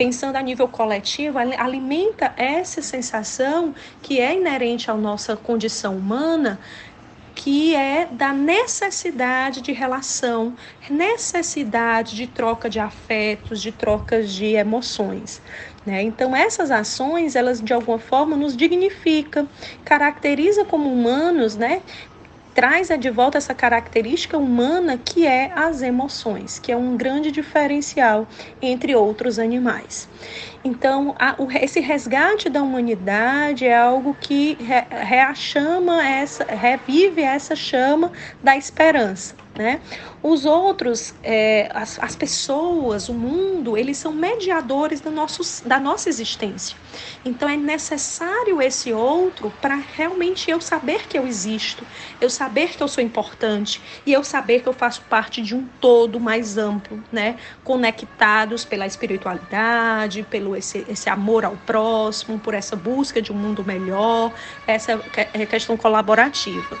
pensando 0.00 0.36
a 0.36 0.40
nível 0.40 0.66
coletivo, 0.66 1.36
alimenta 1.38 2.32
essa 2.34 2.80
sensação 2.80 3.74
que 4.00 4.18
é 4.18 4.34
inerente 4.34 4.90
à 4.90 4.94
nossa 4.94 5.36
condição 5.36 5.94
humana 5.94 6.58
que 7.34 7.76
é 7.76 8.06
da 8.10 8.32
necessidade 8.32 9.60
de 9.60 9.72
relação, 9.72 10.54
necessidade 10.88 12.16
de 12.16 12.26
troca 12.26 12.70
de 12.70 12.80
afetos, 12.80 13.60
de 13.60 13.72
trocas 13.72 14.32
de 14.32 14.54
emoções. 14.54 15.42
Né? 15.84 16.02
Então 16.02 16.34
essas 16.34 16.70
ações, 16.70 17.36
elas 17.36 17.60
de 17.60 17.74
alguma 17.74 17.98
forma 17.98 18.38
nos 18.38 18.56
dignificam, 18.56 19.46
caracteriza 19.84 20.64
como 20.64 20.90
humanos, 20.90 21.56
né? 21.56 21.82
Traz 22.60 22.88
de 22.88 23.08
volta 23.08 23.38
essa 23.38 23.54
característica 23.54 24.36
humana 24.36 24.98
que 25.02 25.26
é 25.26 25.50
as 25.56 25.80
emoções, 25.80 26.58
que 26.58 26.70
é 26.70 26.76
um 26.76 26.94
grande 26.94 27.32
diferencial 27.32 28.28
entre 28.60 28.94
outros 28.94 29.38
animais. 29.38 30.06
Então, 30.62 31.14
a, 31.18 31.36
o, 31.38 31.50
esse 31.50 31.80
resgate 31.80 32.50
da 32.50 32.62
humanidade 32.62 33.64
é 33.64 33.74
algo 33.74 34.14
que 34.20 34.58
re, 34.60 34.84
reachama 34.90 36.06
essa, 36.06 36.44
revive 36.44 37.22
essa 37.22 37.56
chama 37.56 38.12
da 38.42 38.54
esperança. 38.58 39.34
Né? 39.54 39.80
Os 40.22 40.46
outros, 40.46 41.12
é, 41.22 41.70
as, 41.74 41.98
as 41.98 42.14
pessoas, 42.14 43.08
o 43.08 43.14
mundo, 43.14 43.76
eles 43.76 43.96
são 43.96 44.12
mediadores 44.12 45.00
do 45.00 45.10
nosso, 45.10 45.66
da 45.66 45.78
nossa 45.78 46.08
existência. 46.08 46.76
Então 47.24 47.48
é 47.48 47.56
necessário 47.56 48.62
esse 48.62 48.92
outro 48.92 49.52
para 49.60 49.74
realmente 49.74 50.50
eu 50.50 50.60
saber 50.60 51.06
que 51.06 51.18
eu 51.18 51.26
existo, 51.26 51.84
eu 52.20 52.30
saber 52.30 52.70
que 52.70 52.82
eu 52.82 52.88
sou 52.88 53.02
importante 53.02 53.82
e 54.06 54.12
eu 54.12 54.24
saber 54.24 54.62
que 54.62 54.68
eu 54.68 54.72
faço 54.72 55.02
parte 55.02 55.42
de 55.42 55.54
um 55.54 55.66
todo 55.80 56.18
mais 56.20 56.56
amplo, 56.56 57.02
né? 57.12 57.36
Conectados 57.64 58.64
pela 58.64 58.86
espiritualidade, 58.86 60.22
pelo 60.30 60.56
esse, 60.56 60.86
esse 60.88 61.10
amor 61.10 61.44
ao 61.44 61.56
próximo, 61.66 62.38
por 62.38 62.54
essa 62.54 62.76
busca 62.76 63.20
de 63.20 63.32
um 63.32 63.36
mundo 63.36 63.64
melhor, 63.64 64.32
essa 64.66 65.00
é 65.34 65.46
questão 65.46 65.76
colaborativa. 65.76 66.78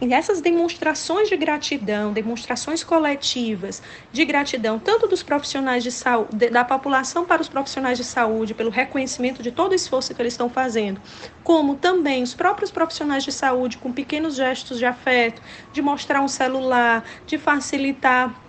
E 0.00 0.14
essas 0.14 0.40
demonstrações 0.40 1.28
de 1.28 1.36
gratidão, 1.36 2.12
demonstrações 2.12 2.84
coletivas 2.84 3.82
de 4.12 4.24
gratidão, 4.24 4.78
tanto 4.78 5.08
dos 5.08 5.24
profissionais 5.24 5.82
de 5.82 5.90
saúde, 5.90 6.50
da 6.50 6.64
população 6.64 7.24
para 7.24 7.42
os 7.42 7.48
profissionais 7.48 7.98
de 7.98 8.04
saúde, 8.04 8.54
pelo 8.54 8.70
reconhecimento 8.70 9.42
de 9.42 9.50
todo 9.50 9.72
o 9.72 9.74
esforço 9.74 10.14
que 10.14 10.22
eles 10.22 10.34
estão 10.34 10.48
fazendo, 10.48 11.00
como 11.42 11.74
também 11.74 12.22
os 12.22 12.32
próprios 12.32 12.70
profissionais 12.70 13.24
de 13.24 13.32
saúde 13.32 13.76
com 13.76 13.92
pequenos 13.92 14.36
gestos 14.36 14.78
de 14.78 14.86
afeto, 14.86 15.42
de 15.72 15.82
mostrar 15.82 16.20
um 16.20 16.28
celular, 16.28 17.04
de 17.26 17.36
facilitar 17.36 18.47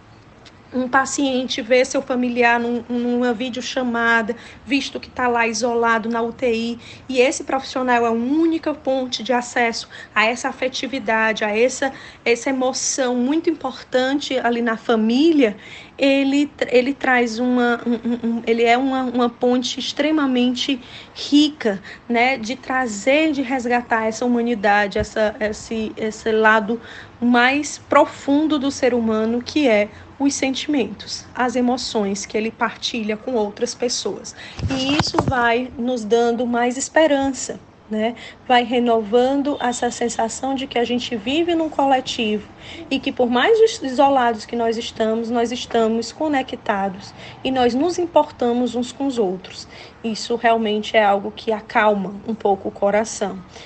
um 0.73 0.87
paciente 0.87 1.61
ver 1.61 1.85
seu 1.85 2.01
familiar 2.01 2.59
num, 2.59 2.83
numa 2.87 3.33
videochamada, 3.33 4.35
visto 4.65 4.99
que 4.99 5.07
está 5.07 5.27
lá 5.27 5.47
isolado 5.47 6.09
na 6.09 6.21
UTI, 6.21 6.79
e 7.07 7.19
esse 7.19 7.43
profissional 7.43 8.05
é 8.05 8.07
a 8.07 8.11
única 8.11 8.73
ponte 8.73 9.23
de 9.23 9.33
acesso 9.33 9.89
a 10.13 10.25
essa 10.25 10.49
afetividade, 10.49 11.43
a 11.43 11.55
essa, 11.55 11.91
essa 12.23 12.49
emoção 12.49 13.15
muito 13.15 13.49
importante 13.49 14.37
ali 14.39 14.61
na 14.61 14.77
família, 14.77 15.57
ele, 15.97 16.49
ele 16.69 16.93
traz 16.93 17.39
uma, 17.39 17.81
um, 17.85 18.27
um, 18.27 18.43
ele 18.47 18.63
é 18.63 18.77
uma, 18.77 19.03
uma 19.03 19.29
ponte 19.29 19.79
extremamente 19.79 20.79
rica, 21.13 21.81
né, 22.07 22.37
de 22.37 22.55
trazer, 22.55 23.33
de 23.33 23.41
resgatar 23.41 24.05
essa 24.05 24.25
humanidade, 24.25 24.97
essa, 24.97 25.35
esse, 25.39 25.91
esse 25.97 26.31
lado 26.31 26.79
mais 27.21 27.77
profundo 27.77 28.57
do 28.57 28.71
ser 28.71 28.93
humano, 28.93 29.41
que 29.41 29.67
é 29.67 29.89
os 30.19 30.33
sentimentos, 30.33 31.25
as 31.33 31.55
emoções 31.55 32.25
que 32.25 32.37
ele 32.37 32.51
partilha 32.51 33.15
com 33.15 33.33
outras 33.33 33.73
pessoas. 33.73 34.35
E 34.69 34.97
isso 34.97 35.17
vai 35.23 35.71
nos 35.77 36.03
dando 36.03 36.45
mais 36.45 36.77
esperança, 36.77 37.59
né? 37.89 38.15
Vai 38.47 38.63
renovando 38.63 39.57
essa 39.59 39.89
sensação 39.89 40.53
de 40.53 40.67
que 40.67 40.77
a 40.77 40.83
gente 40.83 41.15
vive 41.15 41.55
num 41.55 41.69
coletivo 41.69 42.47
e 42.89 42.99
que 42.99 43.11
por 43.11 43.29
mais 43.29 43.57
isolados 43.81 44.45
que 44.45 44.55
nós 44.55 44.77
estamos, 44.77 45.29
nós 45.29 45.51
estamos 45.51 46.11
conectados 46.11 47.13
e 47.43 47.49
nós 47.49 47.73
nos 47.73 47.97
importamos 47.97 48.75
uns 48.75 48.91
com 48.91 49.07
os 49.07 49.17
outros. 49.17 49.67
Isso 50.03 50.35
realmente 50.35 50.95
é 50.95 51.03
algo 51.03 51.31
que 51.31 51.51
acalma 51.51 52.13
um 52.27 52.35
pouco 52.35 52.69
o 52.69 52.71
coração. 52.71 53.39